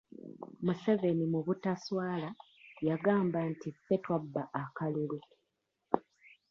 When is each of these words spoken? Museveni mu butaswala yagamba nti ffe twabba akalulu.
Museveni 0.65 1.25
mu 1.33 1.39
butaswala 1.45 2.29
yagamba 2.87 3.39
nti 3.51 3.69
ffe 3.75 3.95
twabba 4.03 4.43
akalulu. 4.61 5.19